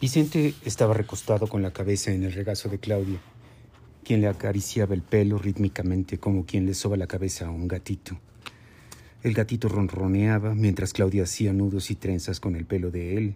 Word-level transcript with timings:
Vicente 0.00 0.54
estaba 0.64 0.94
recostado 0.94 1.46
con 1.46 1.60
la 1.60 1.72
cabeza 1.74 2.10
en 2.10 2.22
el 2.22 2.32
regazo 2.32 2.70
de 2.70 2.78
Claudia, 2.78 3.18
quien 4.02 4.22
le 4.22 4.28
acariciaba 4.28 4.94
el 4.94 5.02
pelo 5.02 5.36
rítmicamente 5.36 6.16
como 6.16 6.46
quien 6.46 6.64
le 6.64 6.72
soba 6.72 6.96
la 6.96 7.06
cabeza 7.06 7.48
a 7.48 7.50
un 7.50 7.68
gatito. 7.68 8.18
El 9.22 9.34
gatito 9.34 9.68
ronroneaba 9.68 10.54
mientras 10.54 10.94
Claudia 10.94 11.24
hacía 11.24 11.52
nudos 11.52 11.90
y 11.90 11.96
trenzas 11.96 12.40
con 12.40 12.56
el 12.56 12.64
pelo 12.64 12.90
de 12.90 13.18
él, 13.18 13.34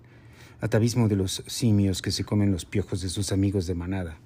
atavismo 0.62 1.06
de 1.06 1.16
los 1.16 1.45
simios 1.46 2.01
que 2.01 2.11
se 2.11 2.24
comen 2.24 2.51
los 2.51 2.65
piojos 2.65 3.03
de 3.03 3.10
sus 3.10 3.31
amigos 3.31 3.67
de 3.67 3.74
manada. 3.74 4.17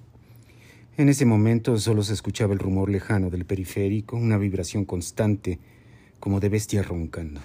En 0.95 1.09
ese 1.09 1.25
momento 1.25 1.77
solo 1.77 2.03
se 2.03 2.13
escuchaba 2.13 2.53
el 2.53 2.59
rumor 2.59 2.89
lejano 2.89 3.29
del 3.29 3.43
periférico, 3.43 4.15
una 4.15 4.37
vibración 4.37 4.85
constante, 4.85 5.59
como 6.21 6.39
de 6.39 6.47
bestia 6.47 6.83
roncando. 6.83 7.41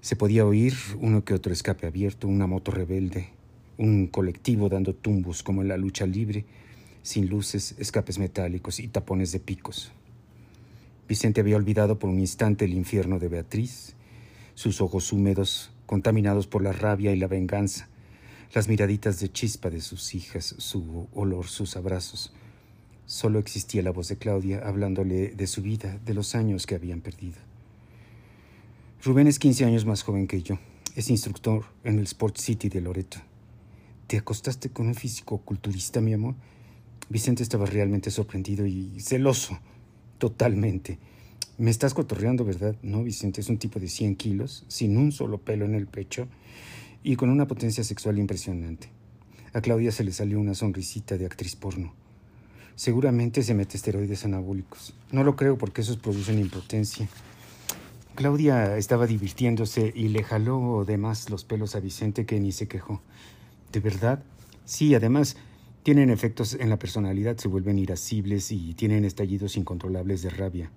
Se 0.00 0.16
podía 0.16 0.46
oír 0.46 0.72
uno 0.98 1.26
que 1.26 1.34
otro 1.34 1.52
escape 1.52 1.86
abierto, 1.86 2.26
una 2.26 2.46
moto 2.46 2.70
rebelde, 2.70 3.28
un 3.80 4.08
colectivo 4.08 4.68
dando 4.68 4.94
tumbos 4.94 5.42
como 5.42 5.62
en 5.62 5.68
la 5.68 5.78
lucha 5.78 6.06
libre, 6.06 6.44
sin 7.02 7.30
luces, 7.30 7.74
escapes 7.78 8.18
metálicos 8.18 8.78
y 8.78 8.88
tapones 8.88 9.32
de 9.32 9.40
picos. 9.40 9.90
Vicente 11.08 11.40
había 11.40 11.56
olvidado 11.56 11.98
por 11.98 12.10
un 12.10 12.20
instante 12.20 12.66
el 12.66 12.74
infierno 12.74 13.18
de 13.18 13.28
Beatriz, 13.28 13.94
sus 14.54 14.82
ojos 14.82 15.14
húmedos, 15.14 15.72
contaminados 15.86 16.46
por 16.46 16.62
la 16.62 16.72
rabia 16.72 17.14
y 17.14 17.18
la 17.18 17.26
venganza, 17.26 17.88
las 18.52 18.68
miraditas 18.68 19.18
de 19.18 19.32
chispa 19.32 19.70
de 19.70 19.80
sus 19.80 20.14
hijas, 20.14 20.54
su 20.58 21.08
olor, 21.14 21.46
sus 21.46 21.74
abrazos. 21.74 22.34
Solo 23.06 23.38
existía 23.38 23.82
la 23.82 23.92
voz 23.92 24.08
de 24.08 24.18
Claudia 24.18 24.60
hablándole 24.62 25.30
de 25.30 25.46
su 25.46 25.62
vida, 25.62 25.98
de 26.04 26.12
los 26.12 26.34
años 26.34 26.66
que 26.66 26.74
habían 26.74 27.00
perdido. 27.00 27.38
Rubén 29.02 29.26
es 29.26 29.38
15 29.38 29.64
años 29.64 29.86
más 29.86 30.02
joven 30.02 30.26
que 30.26 30.42
yo. 30.42 30.58
Es 30.94 31.08
instructor 31.08 31.64
en 31.82 31.98
el 31.98 32.04
Sport 32.04 32.36
City 32.36 32.68
de 32.68 32.82
Loreto. 32.82 33.29
¿Te 34.10 34.18
acostaste 34.18 34.70
con 34.70 34.88
un 34.88 34.96
físico 34.96 35.38
culturista, 35.38 36.00
mi 36.00 36.12
amor? 36.12 36.34
Vicente 37.10 37.44
estaba 37.44 37.64
realmente 37.64 38.10
sorprendido 38.10 38.66
y 38.66 38.98
celoso. 38.98 39.56
Totalmente. 40.18 40.98
Me 41.58 41.70
estás 41.70 41.94
cotorreando, 41.94 42.44
¿verdad? 42.44 42.74
No, 42.82 43.04
Vicente 43.04 43.40
es 43.40 43.48
un 43.48 43.58
tipo 43.58 43.78
de 43.78 43.86
100 43.86 44.16
kilos, 44.16 44.64
sin 44.66 44.96
un 44.96 45.12
solo 45.12 45.38
pelo 45.38 45.64
en 45.64 45.76
el 45.76 45.86
pecho 45.86 46.26
y 47.04 47.14
con 47.14 47.30
una 47.30 47.46
potencia 47.46 47.84
sexual 47.84 48.18
impresionante. 48.18 48.88
A 49.52 49.60
Claudia 49.60 49.92
se 49.92 50.02
le 50.02 50.10
salió 50.10 50.40
una 50.40 50.54
sonrisita 50.54 51.16
de 51.16 51.26
actriz 51.26 51.54
porno. 51.54 51.94
Seguramente 52.74 53.44
se 53.44 53.54
mete 53.54 53.76
esteroides 53.76 54.24
anabólicos. 54.24 54.92
No 55.12 55.22
lo 55.22 55.36
creo 55.36 55.56
porque 55.56 55.82
esos 55.82 55.98
producen 55.98 56.40
impotencia. 56.40 57.08
Claudia 58.16 58.76
estaba 58.76 59.06
divirtiéndose 59.06 59.92
y 59.94 60.08
le 60.08 60.24
jaló 60.24 60.84
de 60.84 60.98
más 60.98 61.30
los 61.30 61.44
pelos 61.44 61.76
a 61.76 61.80
Vicente 61.80 62.26
que 62.26 62.40
ni 62.40 62.50
se 62.50 62.66
quejó. 62.66 63.02
¿De 63.72 63.80
verdad? 63.80 64.22
Sí, 64.64 64.94
además, 64.94 65.36
tienen 65.82 66.10
efectos 66.10 66.54
en 66.54 66.68
la 66.68 66.78
personalidad, 66.78 67.36
se 67.38 67.48
vuelven 67.48 67.78
irascibles 67.78 68.52
y 68.52 68.74
tienen 68.74 69.04
estallidos 69.04 69.56
incontrolables 69.56 70.22
de 70.22 70.30
rabia. 70.30 70.70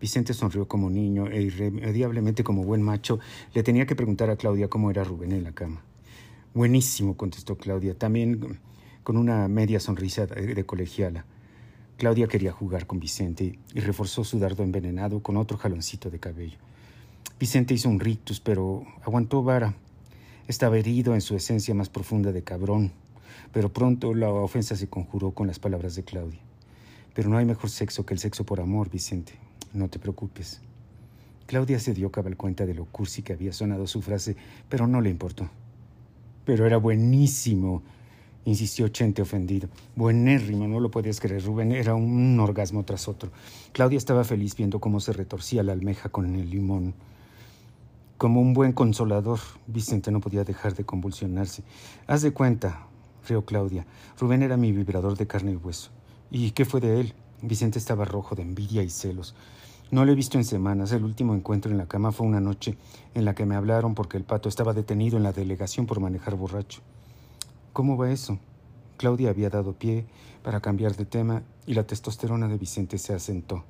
Vicente 0.00 0.34
sonrió 0.34 0.66
como 0.66 0.90
niño 0.90 1.28
e 1.28 1.42
irremediablemente 1.42 2.42
como 2.42 2.64
buen 2.64 2.82
macho 2.82 3.20
le 3.54 3.62
tenía 3.62 3.86
que 3.86 3.94
preguntar 3.94 4.30
a 4.30 4.36
Claudia 4.36 4.68
cómo 4.68 4.90
era 4.90 5.04
Rubén 5.04 5.30
en 5.30 5.44
la 5.44 5.52
cama. 5.52 5.82
Buenísimo, 6.54 7.16
contestó 7.16 7.56
Claudia, 7.56 7.96
también 7.96 8.58
con 9.04 9.16
una 9.16 9.46
media 9.46 9.78
sonrisa 9.78 10.26
de 10.26 10.66
colegiala. 10.66 11.24
Claudia 11.98 12.26
quería 12.26 12.50
jugar 12.50 12.86
con 12.86 12.98
Vicente 12.98 13.58
y 13.74 13.80
reforzó 13.80 14.24
su 14.24 14.40
dardo 14.40 14.64
envenenado 14.64 15.22
con 15.22 15.36
otro 15.36 15.56
jaloncito 15.56 16.10
de 16.10 16.18
cabello. 16.18 16.58
Vicente 17.38 17.74
hizo 17.74 17.88
un 17.88 18.00
rictus, 18.00 18.40
pero 18.40 18.84
aguantó 19.02 19.42
vara. 19.42 19.76
Estaba 20.48 20.76
herido 20.76 21.14
en 21.14 21.20
su 21.20 21.36
esencia 21.36 21.72
más 21.72 21.88
profunda 21.88 22.32
de 22.32 22.42
cabrón, 22.42 22.92
pero 23.52 23.72
pronto 23.72 24.12
la 24.12 24.28
ofensa 24.28 24.74
se 24.74 24.88
conjuró 24.88 25.30
con 25.30 25.46
las 25.46 25.60
palabras 25.60 25.94
de 25.94 26.02
Claudia. 26.02 26.40
Pero 27.14 27.28
no 27.28 27.38
hay 27.38 27.44
mejor 27.44 27.70
sexo 27.70 28.04
que 28.04 28.14
el 28.14 28.20
sexo 28.20 28.44
por 28.44 28.60
amor, 28.60 28.90
Vicente. 28.90 29.34
No 29.72 29.88
te 29.88 30.00
preocupes. 30.00 30.60
Claudia 31.46 31.78
se 31.78 31.94
dio 31.94 32.10
cabal 32.10 32.36
cuenta 32.36 32.66
de 32.66 32.74
lo 32.74 32.86
cursi 32.86 33.22
que 33.22 33.34
había 33.34 33.52
sonado 33.52 33.86
su 33.86 34.02
frase, 34.02 34.36
pero 34.68 34.86
no 34.86 35.00
le 35.00 35.10
importó. 35.10 35.48
Pero 36.44 36.66
era 36.66 36.76
buenísimo, 36.76 37.82
insistió 38.44 38.88
Chente 38.88 39.22
ofendido. 39.22 39.68
Buenérrimo, 39.94 40.66
no 40.66 40.80
lo 40.80 40.90
podías 40.90 41.20
creer, 41.20 41.44
Rubén. 41.44 41.70
Era 41.70 41.94
un 41.94 42.40
orgasmo 42.40 42.84
tras 42.84 43.06
otro. 43.06 43.30
Claudia 43.72 43.98
estaba 43.98 44.24
feliz 44.24 44.56
viendo 44.56 44.80
cómo 44.80 44.98
se 44.98 45.12
retorcía 45.12 45.62
la 45.62 45.72
almeja 45.72 46.08
con 46.08 46.34
el 46.34 46.50
limón. 46.50 46.94
Como 48.22 48.40
un 48.40 48.54
buen 48.54 48.72
consolador, 48.72 49.40
Vicente 49.66 50.12
no 50.12 50.20
podía 50.20 50.44
dejar 50.44 50.76
de 50.76 50.84
convulsionarse. 50.84 51.64
Haz 52.06 52.22
de 52.22 52.32
cuenta, 52.32 52.86
rió 53.26 53.44
Claudia. 53.44 53.84
Rubén 54.16 54.44
era 54.44 54.56
mi 54.56 54.70
vibrador 54.70 55.16
de 55.16 55.26
carne 55.26 55.50
y 55.50 55.56
hueso. 55.56 55.90
¿Y 56.30 56.52
qué 56.52 56.64
fue 56.64 56.80
de 56.80 57.00
él? 57.00 57.14
Vicente 57.40 57.80
estaba 57.80 58.04
rojo 58.04 58.36
de 58.36 58.42
envidia 58.42 58.84
y 58.84 58.90
celos. 58.90 59.34
No 59.90 60.04
lo 60.04 60.12
he 60.12 60.14
visto 60.14 60.38
en 60.38 60.44
semanas. 60.44 60.92
El 60.92 61.02
último 61.02 61.34
encuentro 61.34 61.72
en 61.72 61.78
la 61.78 61.88
cama 61.88 62.12
fue 62.12 62.24
una 62.24 62.40
noche 62.40 62.78
en 63.14 63.24
la 63.24 63.34
que 63.34 63.44
me 63.44 63.56
hablaron 63.56 63.96
porque 63.96 64.18
el 64.18 64.22
pato 64.22 64.48
estaba 64.48 64.72
detenido 64.72 65.16
en 65.16 65.24
la 65.24 65.32
delegación 65.32 65.86
por 65.86 65.98
manejar 65.98 66.36
borracho. 66.36 66.80
¿Cómo 67.72 67.96
va 67.96 68.12
eso? 68.12 68.38
Claudia 68.98 69.30
había 69.30 69.50
dado 69.50 69.72
pie 69.72 70.06
para 70.44 70.60
cambiar 70.60 70.94
de 70.94 71.06
tema 71.06 71.42
y 71.66 71.74
la 71.74 71.88
testosterona 71.88 72.46
de 72.46 72.56
Vicente 72.56 72.98
se 72.98 73.14
asentó. 73.14 73.64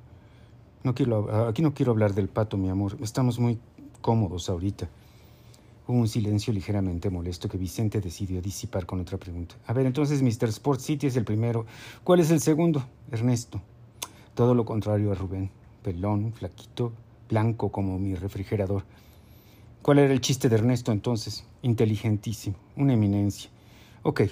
No 0.85 0.95
quiero, 0.95 1.47
aquí 1.49 1.63
no 1.63 1.73
quiero 1.73 1.93
hablar 1.93 2.13
del 2.13 2.29
pato, 2.29 2.59
mi 2.59 2.69
amor. 2.69 2.99
Estamos 3.01 3.39
muy 3.39 3.59
cómodos 4.03 4.51
ahorita. 4.51 4.91
Hubo 5.89 5.97
un 5.97 6.09
silencio 6.09 6.53
ligeramente 6.53 7.09
molesto 7.09 7.49
que 7.49 7.57
Vicente 7.57 8.03
decidió 8.03 8.43
disipar 8.43 8.85
con 8.85 9.01
otra 9.01 9.17
pregunta. 9.17 9.55
A 9.67 9.73
ver, 9.73 9.87
entonces 9.87 10.23
Mr. 10.23 10.51
Sport 10.51 10.81
City 10.81 11.07
es 11.07 11.17
el 11.17 11.25
primero. 11.25 11.65
¿Cuál 12.05 12.21
es 12.21 12.31
el 12.31 12.41
segundo? 12.41 12.85
Ernesto. 13.11 13.63
Todo 14.35 14.55
lo 14.55 14.65
contrario 14.65 15.11
a 15.11 15.15
Rubén. 15.15 15.51
Pelón, 15.83 16.33
flaquito, 16.35 16.93
blanco 17.29 17.73
como 17.73 17.99
mi 17.99 18.15
refrigerador. 18.15 18.85
¿Cuál 19.81 19.99
era 19.99 20.13
el 20.13 20.21
chiste 20.21 20.49
de 20.49 20.57
Ernesto 20.57 20.93
entonces? 20.93 21.45
Inteligentísimo, 21.63 22.57
una 22.77 22.93
eminencia. 22.93 23.51
Ok, 24.05 24.23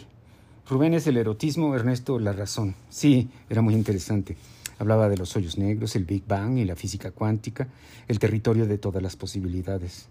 Rubén 0.69 0.94
es 0.94 1.09
el 1.09 1.16
erotismo, 1.16 1.75
Ernesto 1.75 2.20
la 2.20 2.32
razón. 2.32 2.76
Sí, 2.88 3.28
era 3.48 3.60
muy 3.60 3.75
interesante. 3.75 4.36
Hablaba 4.80 5.10
de 5.10 5.18
los 5.18 5.36
hoyos 5.36 5.58
negros, 5.58 5.94
el 5.94 6.06
Big 6.06 6.24
Bang 6.26 6.56
y 6.56 6.64
la 6.64 6.74
física 6.74 7.10
cuántica, 7.10 7.68
el 8.08 8.18
territorio 8.18 8.66
de 8.66 8.78
todas 8.78 9.02
las 9.02 9.14
posibilidades. 9.14 10.08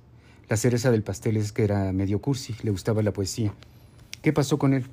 La 0.48 0.58
cereza 0.58 0.92
del 0.92 1.02
pastel 1.02 1.38
es 1.38 1.52
que 1.52 1.64
era 1.64 1.92
medio 1.92 2.22
cursi, 2.22 2.56
le 2.62 2.70
gustaba 2.70 3.02
la 3.02 3.12
poesía. 3.12 3.52
¿Qué 4.22 4.32
pasó 4.32 4.60
con 4.60 4.76
él? 4.76 4.86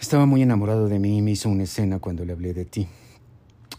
Estaba 0.00 0.26
muy 0.26 0.42
enamorado 0.42 0.88
de 0.88 0.98
mí 0.98 1.18
y 1.18 1.22
me 1.22 1.30
hizo 1.30 1.48
una 1.48 1.62
escena 1.62 2.00
cuando 2.00 2.24
le 2.24 2.32
hablé 2.32 2.52
de 2.52 2.64
ti. 2.64 2.88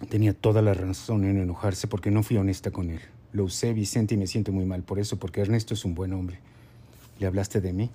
Tenía 0.07 0.33
toda 0.33 0.61
la 0.61 0.73
razón 0.73 1.25
en 1.25 1.37
enojarse 1.37 1.87
porque 1.87 2.09
no 2.09 2.23
fui 2.23 2.37
honesta 2.37 2.71
con 2.71 2.89
él. 2.89 3.01
Lo 3.33 3.43
usé, 3.43 3.73
Vicente, 3.73 4.15
y 4.15 4.17
me 4.17 4.27
siento 4.27 4.53
muy 4.53 4.63
mal 4.63 4.83
por 4.83 4.97
eso, 4.97 5.19
porque 5.19 5.41
Ernesto 5.41 5.73
es 5.73 5.83
un 5.83 5.93
buen 5.93 6.13
hombre. 6.13 6.39
¿Le 7.19 7.27
hablaste 7.27 7.59
de 7.59 7.73
mí? 7.73 7.89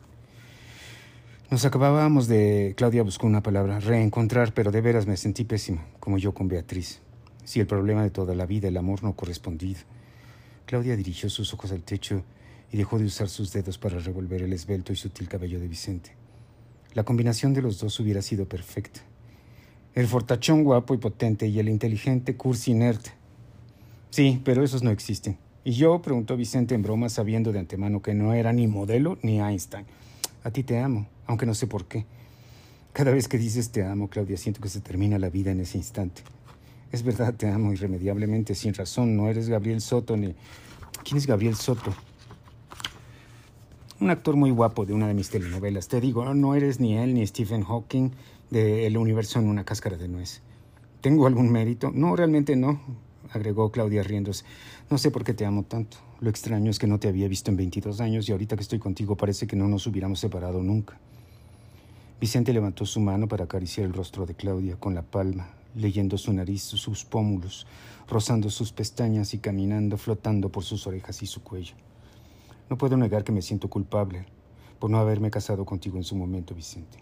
Nos 1.50 1.64
acabábamos 1.66 2.26
de... 2.26 2.74
Claudia 2.76 3.02
buscó 3.02 3.26
una 3.26 3.42
palabra, 3.42 3.78
reencontrar, 3.78 4.54
pero 4.54 4.72
de 4.72 4.80
veras 4.80 5.06
me 5.06 5.16
sentí 5.16 5.44
pésimo, 5.44 5.82
como 6.00 6.16
yo 6.16 6.32
con 6.32 6.48
Beatriz. 6.48 7.00
Si 7.44 7.60
el 7.60 7.66
problema 7.66 8.02
de 8.02 8.10
toda 8.10 8.34
la 8.34 8.46
vida, 8.46 8.68
el 8.68 8.76
amor 8.78 9.02
no 9.02 9.14
correspondido. 9.14 9.80
Claudia 10.64 10.96
dirigió 10.96 11.28
sus 11.28 11.52
ojos 11.52 11.70
al 11.70 11.82
techo 11.82 12.22
y 12.72 12.78
dejó 12.78 12.98
de 12.98 13.04
usar 13.04 13.28
sus 13.28 13.52
dedos 13.52 13.76
para 13.76 13.98
revolver 13.98 14.42
el 14.42 14.54
esbelto 14.54 14.92
y 14.92 14.96
sutil 14.96 15.28
cabello 15.28 15.60
de 15.60 15.68
Vicente. 15.68 16.12
La 16.94 17.04
combinación 17.04 17.52
de 17.52 17.60
los 17.60 17.78
dos 17.78 18.00
hubiera 18.00 18.22
sido 18.22 18.48
perfecta. 18.48 19.00
El 19.94 20.06
fortachón 20.06 20.64
guapo 20.64 20.94
y 20.94 20.98
potente 20.98 21.46
y 21.46 21.58
el 21.58 21.68
inteligente 21.68 22.36
cursi 22.36 22.70
inerte. 22.70 23.10
Sí, 24.10 24.40
pero 24.44 24.64
esos 24.64 24.82
no 24.82 24.90
existen. 24.90 25.36
¿Y 25.62 25.72
yo? 25.72 26.00
preguntó 26.00 26.36
Vicente 26.36 26.74
en 26.74 26.82
broma, 26.82 27.10
sabiendo 27.10 27.52
de 27.52 27.58
antemano 27.58 28.00
que 28.00 28.14
no 28.14 28.32
era 28.32 28.52
ni 28.52 28.66
modelo 28.66 29.18
ni 29.22 29.40
Einstein. 29.40 29.84
A 30.42 30.50
ti 30.50 30.62
te 30.62 30.78
amo, 30.78 31.06
aunque 31.26 31.46
no 31.46 31.54
sé 31.54 31.66
por 31.66 31.86
qué. 31.86 32.06
Cada 32.92 33.10
vez 33.10 33.26
que 33.28 33.38
dices 33.38 33.70
te 33.70 33.84
amo, 33.84 34.08
Claudia, 34.08 34.36
siento 34.36 34.60
que 34.60 34.68
se 34.68 34.80
termina 34.80 35.18
la 35.18 35.28
vida 35.28 35.50
en 35.50 35.60
ese 35.60 35.78
instante. 35.78 36.22
Es 36.92 37.02
verdad, 37.02 37.34
te 37.34 37.48
amo 37.48 37.72
irremediablemente, 37.72 38.54
sin 38.54 38.72
razón. 38.72 39.16
No 39.16 39.28
eres 39.28 39.48
Gabriel 39.48 39.80
Soto 39.80 40.16
ni... 40.16 40.34
¿Quién 41.02 41.18
es 41.18 41.26
Gabriel 41.26 41.56
Soto? 41.56 41.92
Un 44.00 44.10
actor 44.10 44.36
muy 44.36 44.50
guapo 44.50 44.86
de 44.86 44.92
una 44.92 45.08
de 45.08 45.14
mis 45.14 45.28
telenovelas. 45.28 45.88
Te 45.88 46.00
digo, 46.00 46.32
no 46.34 46.54
eres 46.54 46.78
ni 46.78 46.96
él 46.96 47.14
ni 47.14 47.26
Stephen 47.26 47.64
Hawking 47.64 48.10
de 48.50 48.86
El 48.86 48.96
universo 48.96 49.40
en 49.40 49.48
una 49.48 49.64
cáscara 49.64 49.96
de 49.96 50.06
nuez. 50.06 50.42
¿Tengo 51.00 51.26
algún 51.26 51.50
mérito? 51.50 51.90
No, 51.92 52.14
realmente 52.14 52.54
no, 52.54 52.80
agregó 53.32 53.72
Claudia 53.72 54.02
riéndose. 54.02 54.44
No 54.88 54.98
sé 54.98 55.10
por 55.10 55.24
qué 55.24 55.34
te 55.34 55.44
amo 55.44 55.64
tanto. 55.64 55.96
Lo 56.20 56.30
extraño 56.30 56.70
es 56.70 56.78
que 56.78 56.86
no 56.86 57.00
te 57.00 57.08
había 57.08 57.26
visto 57.26 57.50
en 57.50 57.56
22 57.56 58.00
años 58.00 58.28
y 58.28 58.32
ahorita 58.32 58.56
que 58.56 58.62
estoy 58.62 58.78
contigo 58.78 59.16
parece 59.16 59.46
que 59.46 59.56
no 59.56 59.66
nos 59.66 59.86
hubiéramos 59.86 60.20
separado 60.20 60.62
nunca. 60.62 60.98
Vicente 62.20 62.52
levantó 62.52 62.86
su 62.86 63.00
mano 63.00 63.28
para 63.28 63.44
acariciar 63.44 63.86
el 63.86 63.92
rostro 63.92 64.24
de 64.24 64.34
Claudia 64.34 64.76
con 64.76 64.94
la 64.94 65.02
palma, 65.02 65.50
leyendo 65.74 66.16
su 66.16 66.32
nariz, 66.32 66.62
sus 66.62 67.04
pómulos, 67.04 67.66
rozando 68.08 68.50
sus 68.50 68.72
pestañas 68.72 69.34
y 69.34 69.38
caminando, 69.38 69.98
flotando 69.98 70.50
por 70.50 70.64
sus 70.64 70.86
orejas 70.86 71.22
y 71.22 71.26
su 71.26 71.42
cuello. 71.42 71.74
No 72.70 72.78
puedo 72.78 72.96
negar 72.96 73.24
que 73.24 73.32
me 73.32 73.42
siento 73.42 73.68
culpable. 73.68 74.26
por 74.78 74.90
no 74.90 74.98
haberme 74.98 75.30
casado 75.30 75.64
contigo 75.64 75.96
en 75.96 76.04
su 76.04 76.14
momento, 76.14 76.54
Vicente. 76.54 76.98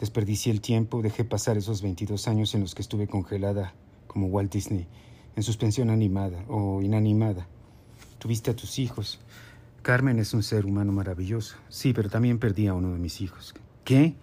Desperdicié 0.00 0.50
el 0.50 0.60
tiempo, 0.60 1.00
dejé 1.00 1.22
pasar 1.24 1.56
esos 1.56 1.80
22 1.80 2.26
años 2.26 2.54
en 2.54 2.62
los 2.62 2.74
que 2.74 2.82
estuve 2.82 3.06
congelada 3.06 3.72
como 4.08 4.26
Walt 4.26 4.52
Disney, 4.52 4.88
en 5.36 5.42
suspensión 5.42 5.90
animada 5.90 6.44
o 6.48 6.82
inanimada. 6.82 7.46
Tuviste 8.18 8.50
a 8.50 8.56
tus 8.56 8.78
hijos. 8.80 9.20
Carmen 9.82 10.18
es 10.18 10.34
un 10.34 10.42
ser 10.42 10.66
humano 10.66 10.90
maravilloso. 10.92 11.56
Sí, 11.68 11.92
pero 11.92 12.08
también 12.08 12.38
perdí 12.38 12.66
a 12.66 12.74
uno 12.74 12.92
de 12.92 12.98
mis 12.98 13.20
hijos. 13.20 13.54
¿Qué? 13.84 14.14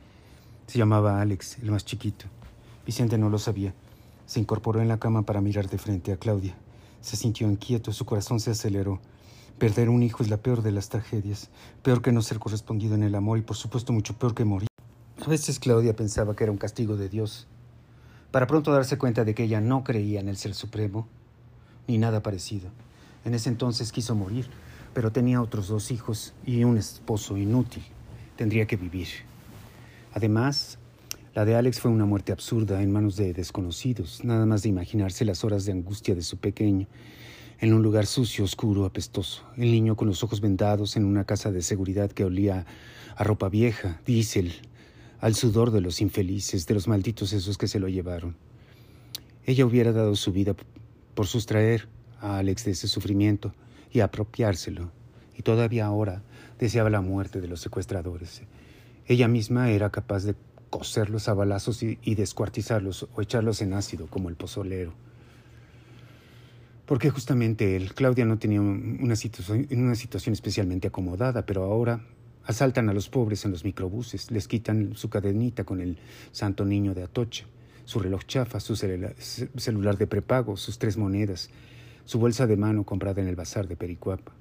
Se 0.71 0.77
llamaba 0.77 1.19
Alex, 1.19 1.57
el 1.62 1.69
más 1.69 1.83
chiquito. 1.83 2.27
Vicente 2.85 3.18
no 3.18 3.29
lo 3.29 3.39
sabía. 3.39 3.73
Se 4.25 4.39
incorporó 4.39 4.81
en 4.81 4.88
la 4.88 5.00
cama 5.00 5.23
para 5.23 5.41
mirar 5.41 5.69
de 5.69 5.77
frente 5.77 6.13
a 6.13 6.15
Claudia. 6.15 6.56
Se 7.01 7.18
sintió 7.18 7.51
inquieto, 7.51 7.91
su 7.91 8.06
corazón 8.06 8.39
se 8.39 8.51
aceleró. 8.51 9.01
Perder 9.59 9.89
un 9.89 10.01
hijo 10.01 10.23
es 10.23 10.29
la 10.29 10.38
peor 10.38 10.62
de 10.62 10.71
las 10.71 10.88
tragedias, 10.88 11.50
peor 11.83 12.01
que 12.01 12.13
no 12.13 12.21
ser 12.21 12.39
correspondido 12.39 12.95
en 12.95 13.03
el 13.03 13.15
amor 13.15 13.38
y 13.38 13.41
por 13.41 13.57
supuesto 13.57 13.91
mucho 13.91 14.18
peor 14.18 14.33
que 14.33 14.45
morir. 14.45 14.69
A 15.21 15.27
veces 15.27 15.59
Claudia 15.59 15.94
pensaba 15.94 16.38
que 16.38 16.45
era 16.45 16.53
un 16.53 16.57
castigo 16.57 16.95
de 16.95 17.09
Dios, 17.09 17.47
para 18.31 18.47
pronto 18.47 18.71
darse 18.71 18.97
cuenta 18.97 19.25
de 19.25 19.35
que 19.35 19.44
ella 19.44 19.59
no 19.59 19.83
creía 19.83 20.21
en 20.21 20.29
el 20.29 20.38
Ser 20.38 20.53
Supremo, 20.53 21.06
ni 21.89 21.97
nada 21.97 22.23
parecido. 22.23 22.69
En 23.25 23.33
ese 23.33 23.50
entonces 23.50 23.91
quiso 23.91 24.15
morir, 24.15 24.47
pero 24.94 25.12
tenía 25.12 25.41
otros 25.41 25.68
dos 25.68 25.91
hijos 25.91 26.33
y 26.45 26.63
un 26.63 26.77
esposo 26.77 27.35
inútil. 27.35 27.83
Tendría 28.38 28.68
que 28.68 28.77
vivir. 28.77 29.29
Además, 30.13 30.77
la 31.33 31.45
de 31.45 31.55
Alex 31.55 31.79
fue 31.79 31.91
una 31.91 32.05
muerte 32.05 32.33
absurda 32.33 32.81
en 32.81 32.91
manos 32.91 33.15
de 33.15 33.33
desconocidos, 33.33 34.23
nada 34.25 34.45
más 34.45 34.63
de 34.63 34.69
imaginarse 34.69 35.23
las 35.23 35.45
horas 35.45 35.65
de 35.65 35.71
angustia 35.71 36.13
de 36.13 36.21
su 36.21 36.37
pequeño, 36.37 36.87
en 37.61 37.73
un 37.73 37.81
lugar 37.81 38.05
sucio, 38.05 38.43
oscuro, 38.43 38.85
apestoso, 38.85 39.43
el 39.55 39.71
niño 39.71 39.95
con 39.95 40.07
los 40.07 40.23
ojos 40.23 40.41
vendados 40.41 40.97
en 40.97 41.05
una 41.05 41.23
casa 41.23 41.51
de 41.51 41.61
seguridad 41.61 42.11
que 42.11 42.25
olía 42.25 42.65
a 43.15 43.23
ropa 43.23 43.47
vieja, 43.47 44.01
diésel, 44.05 44.51
al 45.21 45.35
sudor 45.35 45.71
de 45.71 45.79
los 45.79 46.01
infelices, 46.01 46.67
de 46.67 46.73
los 46.73 46.87
malditos 46.87 47.31
esos 47.31 47.57
que 47.57 47.67
se 47.67 47.79
lo 47.79 47.87
llevaron. 47.87 48.35
Ella 49.45 49.65
hubiera 49.65 49.93
dado 49.93 50.15
su 50.15 50.33
vida 50.33 50.55
por 51.13 51.27
sustraer 51.27 51.87
a 52.19 52.37
Alex 52.37 52.65
de 52.65 52.71
ese 52.71 52.87
sufrimiento 52.87 53.53
y 53.91 54.01
apropiárselo, 54.01 54.91
y 55.37 55.43
todavía 55.43 55.85
ahora 55.85 56.23
deseaba 56.59 56.89
la 56.89 57.01
muerte 57.01 57.39
de 57.39 57.47
los 57.47 57.61
secuestradores. 57.61 58.41
Ella 59.07 59.27
misma 59.27 59.71
era 59.71 59.89
capaz 59.89 60.24
de 60.24 60.36
coserlos 60.69 61.27
a 61.27 61.33
balazos 61.33 61.83
y, 61.83 62.15
descuartizarlos 62.15 63.07
o 63.13 63.21
echarlos 63.21 63.62
en 63.62 63.74
ácido 63.74 64.07
como 64.07 64.30
el 64.30 64.36
pozolero. 64.36 64.94
Porque 66.86 67.09
justamente 67.09 67.75
él, 67.75 67.94
Claudia 67.94 68.25
no 68.25 68.39
tenía 68.39 68.62
una 68.62 69.15
situación, 69.15 69.68
una 69.71 69.95
situación 69.95 70.33
especialmente 70.33 70.88
acomodada, 70.88 71.45
pero 71.45 71.63
ahora 71.63 72.06
asaltan 72.45 72.89
a 72.89 72.94
los 72.94 73.09
pobres 73.09 73.45
en 73.45 73.51
los 73.51 73.63
microbuses, 73.63 74.31
les 74.31 74.48
quitan 74.48 74.95
su 74.95 75.09
cadenita 75.09 75.63
con 75.63 75.80
el 75.80 75.97
santo 76.31 76.65
niño 76.65 76.94
de 76.94 77.04
Atocha, 77.04 77.45
su 77.86 78.00
reloj 78.00 78.25
chafa, 78.25 78.59
su 78.59 78.75
celular 78.75 79.97
de 79.97 80.07
prepago, 80.07 80.57
sus 80.57 80.80
tres 80.80 80.97
monedas, 80.97 81.50
su 82.06 82.19
bolsa 82.19 82.47
de 82.47 82.57
mano 82.57 82.83
comprada 82.83 83.21
en 83.21 83.27
el 83.27 83.36
bazar 83.36 83.68
de 83.68 83.75
Pericuapa. 83.75 84.31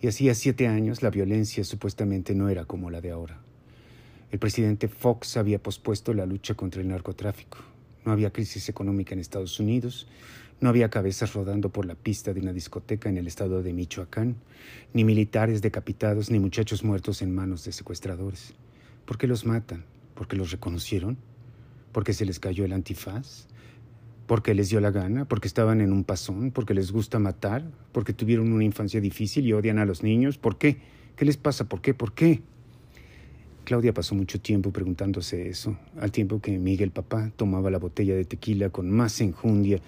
Y 0.00 0.06
hacía 0.06 0.34
siete 0.34 0.66
años 0.66 1.02
la 1.02 1.10
violencia 1.10 1.64
supuestamente 1.64 2.34
no 2.34 2.48
era 2.48 2.64
como 2.64 2.90
la 2.90 3.00
de 3.00 3.10
ahora. 3.10 3.40
El 4.34 4.40
presidente 4.40 4.88
Fox 4.88 5.36
había 5.36 5.62
pospuesto 5.62 6.12
la 6.12 6.26
lucha 6.26 6.54
contra 6.54 6.82
el 6.82 6.88
narcotráfico. 6.88 7.58
No 8.04 8.10
había 8.10 8.32
crisis 8.32 8.68
económica 8.68 9.14
en 9.14 9.20
Estados 9.20 9.60
Unidos, 9.60 10.08
no 10.60 10.70
había 10.70 10.90
cabezas 10.90 11.34
rodando 11.34 11.68
por 11.68 11.86
la 11.86 11.94
pista 11.94 12.34
de 12.34 12.40
una 12.40 12.52
discoteca 12.52 13.08
en 13.08 13.16
el 13.16 13.28
estado 13.28 13.62
de 13.62 13.72
Michoacán, 13.72 14.34
ni 14.92 15.04
militares 15.04 15.62
decapitados, 15.62 16.32
ni 16.32 16.40
muchachos 16.40 16.82
muertos 16.82 17.22
en 17.22 17.32
manos 17.32 17.64
de 17.64 17.70
secuestradores. 17.70 18.54
¿Por 19.04 19.18
qué 19.18 19.28
los 19.28 19.46
matan? 19.46 19.84
¿Porque 20.16 20.34
los 20.34 20.50
reconocieron? 20.50 21.16
¿Porque 21.92 22.12
se 22.12 22.24
les 22.24 22.40
cayó 22.40 22.64
el 22.64 22.72
antifaz? 22.72 23.46
¿Porque 24.26 24.52
les 24.52 24.68
dio 24.68 24.80
la 24.80 24.90
gana? 24.90 25.26
¿Porque 25.26 25.46
estaban 25.46 25.80
en 25.80 25.92
un 25.92 26.02
pasón? 26.02 26.50
¿Porque 26.50 26.74
les 26.74 26.90
gusta 26.90 27.20
matar? 27.20 27.70
¿Porque 27.92 28.12
tuvieron 28.12 28.52
una 28.52 28.64
infancia 28.64 29.00
difícil 29.00 29.46
y 29.46 29.52
odian 29.52 29.78
a 29.78 29.84
los 29.84 30.02
niños? 30.02 30.38
¿Por 30.38 30.58
qué? 30.58 30.78
¿Qué 31.14 31.24
les 31.24 31.36
pasa? 31.36 31.68
¿Por 31.68 31.80
qué? 31.80 31.94
¿Por 31.94 32.14
qué? 32.14 32.42
Claudia 33.64 33.92
pasó 33.92 34.14
mucho 34.14 34.40
tiempo 34.40 34.70
preguntándose 34.70 35.48
eso, 35.48 35.76
al 35.98 36.12
tiempo 36.12 36.40
que 36.40 36.58
Miguel 36.58 36.90
papá 36.90 37.32
tomaba 37.36 37.70
la 37.70 37.78
botella 37.78 38.14
de 38.14 38.24
tequila 38.24 38.70
con 38.70 38.90
más 38.90 39.20
enjundia 39.20 39.80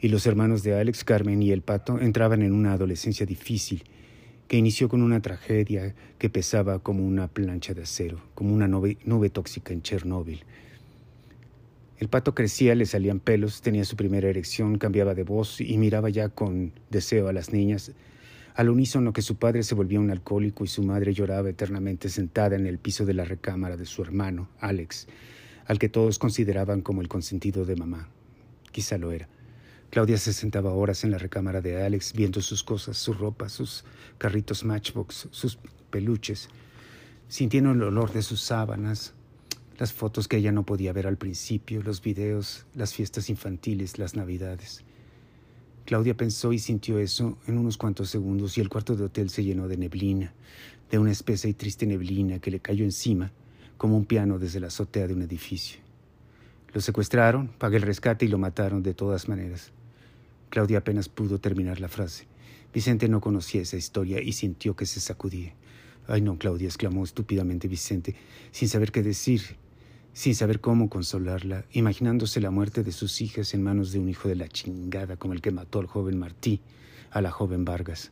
y 0.00 0.08
los 0.08 0.26
hermanos 0.26 0.62
de 0.62 0.74
Alex, 0.74 1.04
Carmen 1.04 1.42
y 1.42 1.50
el 1.50 1.62
pato 1.62 1.98
entraban 2.00 2.42
en 2.42 2.52
una 2.52 2.72
adolescencia 2.72 3.26
difícil 3.26 3.84
que 4.48 4.56
inició 4.56 4.88
con 4.88 5.02
una 5.02 5.20
tragedia 5.20 5.94
que 6.18 6.30
pesaba 6.30 6.78
como 6.78 7.06
una 7.06 7.28
plancha 7.28 7.74
de 7.74 7.82
acero, 7.82 8.20
como 8.34 8.54
una 8.54 8.66
nube, 8.66 8.96
nube 9.04 9.28
tóxica 9.28 9.72
en 9.72 9.82
Chernóbil. 9.82 10.44
El 11.98 12.08
pato 12.08 12.34
crecía, 12.34 12.74
le 12.74 12.86
salían 12.86 13.20
pelos, 13.20 13.60
tenía 13.60 13.84
su 13.84 13.96
primera 13.96 14.28
erección, 14.28 14.78
cambiaba 14.78 15.14
de 15.14 15.24
voz 15.24 15.60
y 15.60 15.76
miraba 15.76 16.08
ya 16.08 16.28
con 16.28 16.72
deseo 16.90 17.28
a 17.28 17.32
las 17.32 17.52
niñas 17.52 17.92
al 18.58 18.70
unísono 18.70 19.12
que 19.12 19.22
su 19.22 19.36
padre 19.36 19.62
se 19.62 19.76
volvía 19.76 20.00
un 20.00 20.10
alcohólico 20.10 20.64
y 20.64 20.66
su 20.66 20.82
madre 20.82 21.14
lloraba 21.14 21.48
eternamente 21.48 22.08
sentada 22.08 22.56
en 22.56 22.66
el 22.66 22.78
piso 22.80 23.06
de 23.06 23.14
la 23.14 23.24
recámara 23.24 23.76
de 23.76 23.86
su 23.86 24.02
hermano, 24.02 24.48
Alex, 24.58 25.06
al 25.66 25.78
que 25.78 25.88
todos 25.88 26.18
consideraban 26.18 26.80
como 26.80 27.00
el 27.00 27.06
consentido 27.06 27.64
de 27.64 27.76
mamá. 27.76 28.08
Quizá 28.72 28.98
lo 28.98 29.12
era. 29.12 29.28
Claudia 29.90 30.18
se 30.18 30.32
sentaba 30.32 30.72
horas 30.72 31.04
en 31.04 31.12
la 31.12 31.18
recámara 31.18 31.60
de 31.60 31.84
Alex 31.84 32.14
viendo 32.14 32.40
sus 32.40 32.64
cosas, 32.64 32.98
su 32.98 33.12
ropa, 33.12 33.48
sus 33.48 33.84
carritos 34.18 34.64
Matchbox, 34.64 35.28
sus 35.30 35.60
peluches, 35.90 36.48
sintiendo 37.28 37.70
el 37.70 37.82
olor 37.84 38.12
de 38.12 38.22
sus 38.22 38.40
sábanas, 38.40 39.14
las 39.78 39.92
fotos 39.92 40.26
que 40.26 40.38
ella 40.38 40.50
no 40.50 40.66
podía 40.66 40.92
ver 40.92 41.06
al 41.06 41.16
principio, 41.16 41.80
los 41.80 42.02
videos, 42.02 42.66
las 42.74 42.92
fiestas 42.92 43.30
infantiles, 43.30 44.00
las 44.00 44.16
navidades. 44.16 44.82
Claudia 45.88 46.14
pensó 46.14 46.52
y 46.52 46.58
sintió 46.58 46.98
eso 46.98 47.38
en 47.46 47.56
unos 47.56 47.78
cuantos 47.78 48.10
segundos 48.10 48.58
y 48.58 48.60
el 48.60 48.68
cuarto 48.68 48.94
de 48.94 49.04
hotel 49.04 49.30
se 49.30 49.42
llenó 49.42 49.68
de 49.68 49.78
neblina, 49.78 50.34
de 50.90 50.98
una 50.98 51.12
espesa 51.12 51.48
y 51.48 51.54
triste 51.54 51.86
neblina 51.86 52.40
que 52.40 52.50
le 52.50 52.60
cayó 52.60 52.84
encima 52.84 53.32
como 53.78 53.96
un 53.96 54.04
piano 54.04 54.38
desde 54.38 54.60
la 54.60 54.66
azotea 54.66 55.06
de 55.06 55.14
un 55.14 55.22
edificio. 55.22 55.80
Lo 56.74 56.82
secuestraron, 56.82 57.48
pagué 57.56 57.78
el 57.78 57.84
rescate 57.84 58.26
y 58.26 58.28
lo 58.28 58.36
mataron 58.36 58.82
de 58.82 58.92
todas 58.92 59.30
maneras. 59.30 59.72
Claudia 60.50 60.76
apenas 60.76 61.08
pudo 61.08 61.38
terminar 61.38 61.80
la 61.80 61.88
frase. 61.88 62.26
Vicente 62.74 63.08
no 63.08 63.22
conocía 63.22 63.62
esa 63.62 63.78
historia 63.78 64.20
y 64.20 64.32
sintió 64.34 64.76
que 64.76 64.84
se 64.84 65.00
sacudía. 65.00 65.54
Ay 66.06 66.20
no, 66.20 66.36
Claudia, 66.36 66.68
exclamó 66.68 67.02
estúpidamente 67.02 67.66
Vicente, 67.66 68.14
sin 68.50 68.68
saber 68.68 68.92
qué 68.92 69.02
decir 69.02 69.56
sin 70.12 70.34
saber 70.34 70.60
cómo 70.60 70.88
consolarla, 70.88 71.64
imaginándose 71.72 72.40
la 72.40 72.50
muerte 72.50 72.82
de 72.82 72.92
sus 72.92 73.20
hijas 73.20 73.54
en 73.54 73.62
manos 73.62 73.92
de 73.92 73.98
un 73.98 74.08
hijo 74.08 74.28
de 74.28 74.36
la 74.36 74.48
chingada 74.48 75.16
como 75.16 75.34
el 75.34 75.40
que 75.40 75.50
mató 75.50 75.78
al 75.78 75.86
joven 75.86 76.18
Martí, 76.18 76.60
a 77.10 77.20
la 77.20 77.30
joven 77.30 77.64
Vargas. 77.64 78.10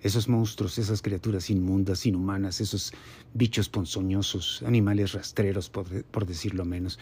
Esos 0.00 0.28
monstruos, 0.28 0.78
esas 0.78 1.02
criaturas 1.02 1.50
inmundas, 1.50 2.06
inhumanas, 2.06 2.60
esos 2.60 2.92
bichos 3.34 3.68
ponzoñosos, 3.68 4.62
animales 4.66 5.12
rastreros, 5.12 5.68
por, 5.68 6.04
por 6.04 6.26
decirlo 6.26 6.64
menos, 6.64 6.98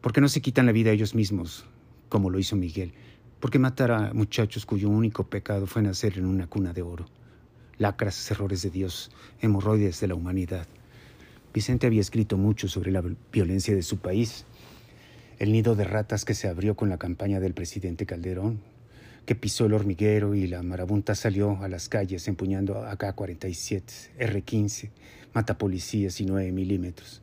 ¿por 0.00 0.12
qué 0.12 0.20
no 0.20 0.28
se 0.28 0.42
quitan 0.42 0.66
la 0.66 0.72
vida 0.72 0.90
ellos 0.90 1.14
mismos, 1.14 1.64
como 2.08 2.30
lo 2.30 2.38
hizo 2.38 2.56
Miguel? 2.56 2.92
¿Por 3.40 3.50
qué 3.50 3.58
matar 3.58 3.90
a 3.92 4.14
muchachos 4.14 4.64
cuyo 4.64 4.88
único 4.88 5.24
pecado 5.24 5.66
fue 5.66 5.82
nacer 5.82 6.18
en 6.18 6.26
una 6.26 6.46
cuna 6.46 6.72
de 6.72 6.82
oro? 6.82 7.06
Lacras, 7.78 8.30
errores 8.30 8.62
de 8.62 8.70
Dios, 8.70 9.10
hemorroides 9.40 10.00
de 10.00 10.08
la 10.08 10.14
humanidad. 10.14 10.66
Vicente 11.54 11.86
había 11.86 12.00
escrito 12.00 12.36
mucho 12.36 12.66
sobre 12.66 12.90
la 12.90 13.00
violencia 13.32 13.76
de 13.76 13.82
su 13.82 13.98
país, 13.98 14.44
el 15.38 15.52
nido 15.52 15.76
de 15.76 15.84
ratas 15.84 16.24
que 16.24 16.34
se 16.34 16.48
abrió 16.48 16.74
con 16.74 16.88
la 16.88 16.98
campaña 16.98 17.38
del 17.38 17.54
presidente 17.54 18.06
Calderón, 18.06 18.58
que 19.24 19.36
pisó 19.36 19.66
el 19.66 19.74
hormiguero 19.74 20.34
y 20.34 20.48
la 20.48 20.64
marabunta 20.64 21.14
salió 21.14 21.62
a 21.62 21.68
las 21.68 21.88
calles 21.88 22.26
empuñando 22.26 22.84
AK-47, 22.84 23.82
R-15, 24.18 24.90
matapolicías 25.32 26.20
y 26.20 26.26
9 26.26 26.50
milímetros. 26.50 27.22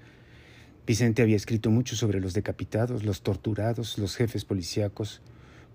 Vicente 0.87 1.21
había 1.21 1.35
escrito 1.35 1.69
mucho 1.69 1.97
sobre 1.97 2.21
los 2.21 2.33
decapitados, 2.33 3.03
los 3.03 3.23
torturados, 3.23 3.97
los 3.97 4.15
jefes 4.15 4.45
policíacos, 4.45 5.21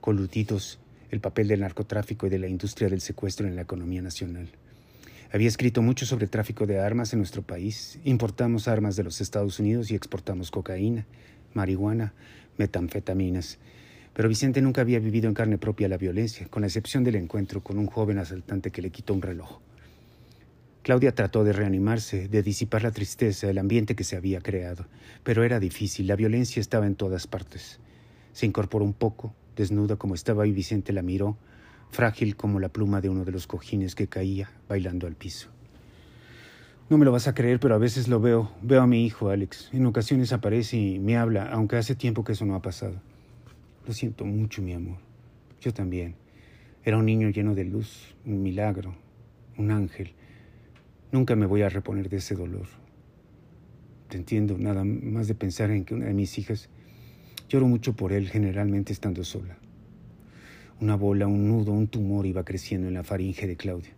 coludidos, 0.01 0.79
el 1.11 1.21
papel 1.21 1.49
del 1.49 1.61
narcotráfico 1.61 2.27
y 2.27 2.31
de 2.31 2.39
la 2.39 2.49
industria 2.49 2.89
del 2.89 3.03
secuestro 3.03 3.47
en 3.47 3.55
la 3.55 3.63
economía 3.63 4.01
nacional. 4.01 4.49
Había 5.33 5.49
escrito 5.49 5.83
mucho 5.83 6.07
sobre 6.07 6.29
tráfico 6.29 6.67
de 6.67 6.79
armas 6.79 7.13
en 7.13 7.19
nuestro 7.19 7.43
país. 7.43 7.99
Importamos 8.05 8.69
armas 8.69 8.97
de 8.97 9.05
los 9.05 9.21
Estados 9.21 9.59
Unidos 9.59 9.91
y 9.91 9.95
exportamos 9.95 10.51
cocaína, 10.51 11.07
marihuana, 11.53 12.15
metanfetaminas. 12.59 13.59
Pero 14.15 14.29
Vicente 14.29 14.63
nunca 14.63 14.81
había 14.81 15.01
vivido 15.01 15.29
en 15.29 15.35
carne 15.35 15.59
propia 15.59 15.89
la 15.89 15.99
violencia, 15.99 16.47
con 16.49 16.63
la 16.63 16.69
excepción 16.69 17.03
del 17.05 17.17
encuentro 17.17 17.63
con 17.63 17.77
un 17.79 17.87
joven 17.87 18.19
asaltante 18.19 18.71
que 18.71 18.83
le 18.83 18.91
quitó 18.91 19.15
un 19.15 19.23
reloj. 19.23 19.59
Claudia 20.83 21.13
trató 21.13 21.43
de 21.43 21.53
reanimarse, 21.53 22.29
de 22.29 22.45
disipar 22.45 22.85
la 22.85 22.93
tristeza, 22.93 23.51
el 23.51 23.59
ambiente 23.59 23.97
que 23.97 24.05
se 24.05 24.17
había 24.17 24.41
creado, 24.41 24.87
pero 25.25 25.43
era 25.43 25.59
difícil, 25.59 26.07
la 26.07 26.15
violencia 26.15 26.61
estaba 26.61 26.87
en 26.87 26.95
todas 26.95 27.27
partes. 27.27 27.81
Se 28.33 28.47
incorporó 28.47 28.85
un 28.85 28.93
poco, 28.93 29.35
desnuda 29.57 29.97
como 29.97 30.15
estaba 30.15 30.47
y 30.47 30.53
Vicente 30.53 30.93
la 30.93 31.03
miró, 31.03 31.37
frágil 31.91 32.37
como 32.37 32.61
la 32.61 32.69
pluma 32.69 33.01
de 33.01 33.09
uno 33.09 33.25
de 33.25 33.33
los 33.33 33.47
cojines 33.47 33.95
que 33.95 34.07
caía 34.07 34.51
bailando 34.69 35.07
al 35.07 35.15
piso. 35.15 35.49
No 36.89 36.99
me 36.99 37.05
lo 37.05 37.11
vas 37.11 37.27
a 37.27 37.35
creer, 37.35 37.59
pero 37.59 37.75
a 37.75 37.79
veces 37.79 38.07
lo 38.07 38.21
veo. 38.21 38.53
Veo 38.63 38.81
a 38.81 38.87
mi 38.87 39.05
hijo, 39.05 39.29
Alex. 39.29 39.71
En 39.73 39.87
ocasiones 39.87 40.33
aparece 40.33 40.77
y 40.77 40.99
me 41.01 41.17
habla, 41.17 41.51
aunque 41.51 41.77
hace 41.77 41.97
tiempo 41.97 42.23
que 42.23 42.33
eso 42.33 42.47
no 42.47 42.55
ha 42.55 42.63
pasado. 42.63 43.01
Lo 43.87 43.93
siento 43.93 44.25
mucho, 44.25 44.63
mi 44.63 44.73
amor. 44.73 44.99
Yo 45.61 45.75
también. 45.75 46.15
Era 46.85 46.99
un 46.99 47.07
niño 47.07 47.31
lleno 47.31 47.57
de 47.57 47.65
luz, 47.65 48.15
un 48.25 48.41
milagro, 48.41 48.95
un 49.59 49.73
ángel. 49.73 50.13
Nunca 51.11 51.35
me 51.35 51.47
voy 51.47 51.63
a 51.63 51.69
reponer 51.69 52.09
de 52.09 52.19
ese 52.19 52.37
dolor. 52.37 52.67
Te 54.09 54.17
entiendo, 54.17 54.57
nada 54.57 54.85
más 54.85 55.27
de 55.27 55.35
pensar 55.35 55.73
en 55.73 55.85
que 55.85 55.95
una 55.95 56.07
de 56.07 56.15
mis 56.15 56.39
hijas... 56.39 56.69
Lloro 57.49 57.67
mucho 57.67 57.95
por 57.95 58.13
él, 58.13 58.29
generalmente 58.29 58.93
estando 58.93 59.25
sola. 59.25 59.57
Una 60.79 60.95
bola, 60.95 61.27
un 61.27 61.49
nudo, 61.49 61.73
un 61.73 61.89
tumor 61.89 62.27
iba 62.27 62.45
creciendo 62.45 62.87
en 62.87 62.95
la 62.95 63.03
faringe 63.03 63.47
de 63.47 63.57
Claudia. 63.57 63.93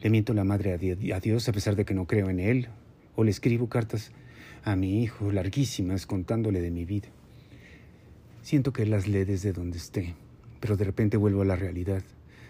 Le 0.00 0.08
miento 0.08 0.32
la 0.32 0.44
madre 0.44 0.72
a 0.72 1.20
Dios 1.20 1.46
a 1.46 1.52
pesar 1.52 1.76
de 1.76 1.84
que 1.84 1.92
no 1.92 2.06
creo 2.06 2.30
en 2.30 2.40
Él, 2.40 2.68
o 3.16 3.24
le 3.24 3.30
escribo 3.30 3.68
cartas 3.68 4.12
a 4.64 4.76
mi 4.76 5.02
hijo 5.02 5.30
larguísimas 5.30 6.06
contándole 6.06 6.62
de 6.62 6.70
mi 6.70 6.86
vida. 6.86 7.08
Siento 8.40 8.72
que 8.72 8.86
las 8.86 9.08
lee 9.08 9.24
desde 9.24 9.52
donde 9.52 9.76
esté, 9.76 10.14
pero 10.58 10.78
de 10.78 10.84
repente 10.84 11.18
vuelvo 11.18 11.42
a 11.42 11.44
la 11.44 11.56
realidad. 11.56 12.02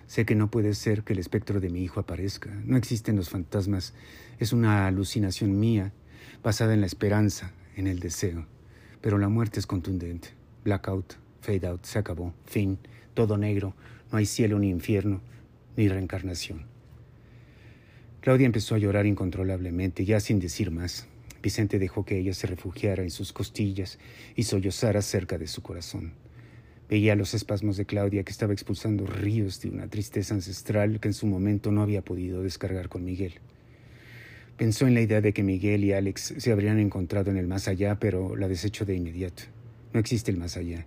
Sé 0.07 0.25
que 0.25 0.37
no 0.37 0.49
puede 0.49 0.75
ser 0.75 1.02
que 1.02 1.12
el 1.12 1.19
espectro 1.19 1.59
de 1.59 1.71
mi 1.71 1.83
hijo 1.83 1.99
aparezca. 1.99 2.50
No 2.64 2.76
existen 2.76 3.16
los 3.16 3.30
fantasmas. 3.30 3.95
Es 4.38 4.52
una 4.52 4.87
alucinación 4.87 5.59
mía, 5.59 5.92
basada 6.42 6.73
en 6.73 6.80
la 6.80 6.87
esperanza, 6.87 7.52
en 7.75 7.88
el 7.88 7.99
deseo. 7.99 8.47
Pero 9.00 9.19
la 9.19 9.28
muerte 9.28 9.59
es 9.59 9.66
contundente. 9.66 10.28
Blackout, 10.62 11.14
fade 11.40 11.66
out, 11.66 11.85
se 11.85 11.99
acabó, 11.99 12.33
fin, 12.45 12.78
todo 13.14 13.37
negro, 13.37 13.75
no 14.12 14.19
hay 14.19 14.26
cielo 14.26 14.59
ni 14.59 14.71
infierno, 14.71 15.21
ni 15.76 15.88
reencarnación. 15.88 16.64
Claudia 18.21 18.47
empezó 18.47 18.75
a 18.75 18.79
llorar 18.79 19.07
incontrolablemente, 19.07 20.05
ya 20.05 20.21
sin 20.21 20.40
decir 20.40 20.71
más. 20.71 21.07
Vicente 21.43 21.79
dejó 21.79 22.05
que 22.05 22.19
ella 22.19 22.35
se 22.35 22.47
refugiara 22.47 23.02
en 23.02 23.11
sus 23.11 23.33
costillas 23.33 23.99
y 24.37 24.43
sollozara 24.43 25.00
cerca 25.00 25.38
de 25.38 25.47
su 25.47 25.62
corazón. 25.62 26.12
Veía 26.90 27.14
los 27.14 27.35
espasmos 27.35 27.76
de 27.76 27.87
Claudia 27.87 28.25
que 28.25 28.33
estaba 28.33 28.52
expulsando 28.52 29.07
ríos 29.07 29.61
de 29.61 29.71
una 29.71 29.88
tristeza 29.88 30.35
ancestral 30.35 31.00
que 31.00 31.09
en 31.09 31.14
su 31.14 31.26
momento 31.26 31.71
no 31.71 31.83
había 31.83 32.02
podido 32.02 32.43
descargar 32.43 32.88
con 32.88 33.05
Miguel. 33.05 33.35
Pensó 34.59 34.87
en 34.87 34.95
la 34.95 35.00
idea 35.00 35.23
de 35.23 35.33
que 35.33 35.43
Miguel 35.43 35.85
y 35.85 35.93
Alex 35.93 36.35
se 36.37 36.52
habrían 36.52 36.79
encontrado 36.79 37.31
en 37.31 37.38
el 37.38 37.47
más 37.47 37.69
allá, 37.69 37.99
pero 37.99 38.37
la 38.37 38.49
desechó 38.49 38.85
de 38.85 38.97
inmediato. 38.97 39.45
No 39.95 40.00
existe 40.00 40.31
el 40.31 40.37
más 40.37 40.59
allá. 40.59 40.85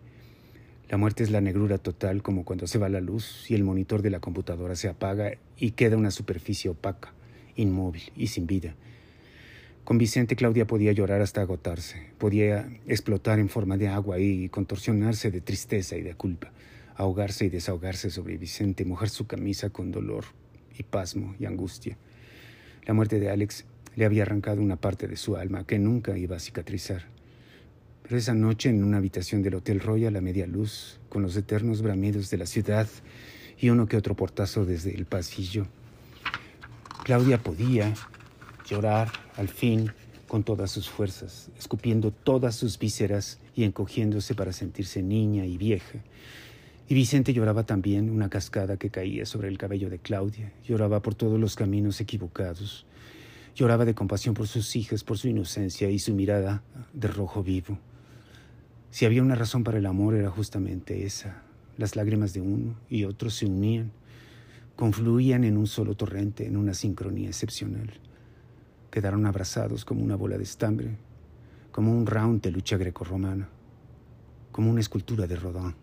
La 0.90 0.98
muerte 0.98 1.24
es 1.24 1.32
la 1.32 1.42
negrura 1.42 1.78
total, 1.78 2.22
como 2.22 2.46
cuando 2.46 2.68
se 2.68 2.78
va 2.78 2.90
la 2.90 3.02
luz 3.02 3.50
y 3.50 3.56
el 3.56 3.64
monitor 3.64 4.02
de 4.02 4.10
la 4.10 4.20
computadora 4.20 4.76
se 4.76 4.90
apaga 4.90 5.32
y 5.58 5.72
queda 5.72 5.98
una 5.98 6.12
superficie 6.12 6.70
opaca 6.70 7.14
inmóvil 7.56 8.12
y 8.16 8.28
sin 8.28 8.48
vida. 8.48 8.76
Con 9.84 9.98
Vicente 9.98 10.36
Claudia 10.36 10.66
podía 10.66 10.92
llorar 10.92 11.22
hasta 11.22 11.42
agotarse, 11.42 12.08
podía 12.18 12.70
explotar 12.88 13.40
en 13.40 13.50
forma 13.50 13.78
de 13.78 13.90
agua 13.90 14.20
y 14.20 14.50
contorsionarse 14.50 15.30
de 15.30 15.42
tristeza 15.42 15.98
y 15.98 16.02
de 16.02 16.16
culpa, 16.16 16.52
ahogarse 16.96 17.46
y 17.46 17.50
desahogarse 17.50 18.10
sobre 18.10 18.38
Vicente, 18.38 18.86
mojar 18.86 19.10
su 19.10 19.28
camisa 19.28 19.70
con 19.72 19.92
dolor 19.92 20.26
y 20.78 20.84
pasmo 20.84 21.36
y 21.40 21.46
angustia. 21.46 21.98
La 22.86 22.94
muerte 22.94 23.20
de 23.20 23.30
Alex 23.30 23.66
le 23.96 24.06
había 24.06 24.24
arrancado 24.24 24.62
una 24.62 24.78
parte 24.78 25.08
de 25.08 25.18
su 25.18 25.36
alma 25.36 25.66
que 25.66 25.80
nunca 25.80 26.18
iba 26.18 26.38
a 26.38 26.40
cicatrizar. 26.40 27.13
Pero 28.04 28.18
esa 28.18 28.34
noche 28.34 28.70
en 28.70 28.84
una 28.84 28.98
habitación 28.98 29.42
del 29.42 29.56
Hotel 29.56 29.80
Royal 29.80 30.16
a 30.18 30.22
media 30.22 30.46
luz, 30.46 31.00
con 31.08 31.22
los 31.22 31.38
eternos 31.38 31.82
bramidos 31.82 32.30
de 32.30 32.38
la 32.38 32.46
ciudad 32.46 32.88
y 33.58 33.70
uno 33.70 33.88
que 33.88 33.96
otro 33.96 34.14
portazo 34.14 34.66
desde 34.66 34.94
el 34.94 35.06
pasillo, 35.06 35.68
Claudia 37.06 37.38
podía 37.38 37.94
llorar 38.70 39.10
al 39.38 39.48
fin 39.48 39.92
con 40.28 40.44
todas 40.44 40.70
sus 40.70 40.90
fuerzas, 40.90 41.50
escupiendo 41.58 42.12
todas 42.12 42.56
sus 42.56 42.78
vísceras 42.78 43.40
y 43.56 43.64
encogiéndose 43.64 44.36
para 44.36 44.52
sentirse 44.52 45.02
niña 45.02 45.46
y 45.46 45.58
vieja. 45.58 46.00
Y 46.90 46.96
Vicente 46.96 47.34
lloraba 47.34 47.66
también, 47.66 48.10
una 48.10 48.30
cascada 48.30 48.76
que 48.76 48.90
caía 48.90 49.26
sobre 49.26 49.48
el 49.48 49.58
cabello 49.58 49.90
de 49.90 50.00
Claudia, 50.00 50.52
lloraba 50.66 51.02
por 51.02 51.16
todos 51.16 51.40
los 51.40 51.56
caminos 51.56 52.02
equivocados, 52.02 52.86
lloraba 53.56 53.86
de 53.86 53.96
compasión 53.96 54.34
por 54.34 54.48
sus 54.48 54.76
hijas, 54.76 55.06
por 55.06 55.18
su 55.18 55.30
inocencia 55.30 55.90
y 55.90 56.00
su 56.00 56.14
mirada 56.14 56.64
de 56.92 57.08
rojo 57.08 57.44
vivo. 57.44 57.78
Si 58.94 59.08
había 59.08 59.24
una 59.24 59.34
razón 59.34 59.64
para 59.64 59.80
el 59.80 59.88
amor 59.88 60.14
era 60.14 60.30
justamente 60.30 61.04
esa. 61.04 61.42
Las 61.78 61.96
lágrimas 61.96 62.32
de 62.32 62.42
uno 62.42 62.76
y 62.92 63.06
otro 63.06 63.32
se 63.32 63.48
unían 63.48 63.92
confluían 64.76 65.44
en 65.46 65.58
un 65.58 65.66
solo 65.66 65.96
torrente, 65.96 66.46
en 66.46 66.56
una 66.58 66.76
sincronía 66.76 67.30
excepcional. 67.30 67.92
Quedaron 68.92 69.26
abrazados 69.26 69.84
como 69.84 70.04
una 70.04 70.16
bola 70.16 70.38
de 70.38 70.44
estambre, 70.44 70.96
como 71.72 71.92
un 71.92 72.06
round 72.06 72.44
de 72.44 72.52
lucha 72.52 72.78
grecorromana, 72.78 73.50
como 74.52 74.70
una 74.70 74.82
escultura 74.82 75.26
de 75.26 75.38
Rodin. 75.38 75.74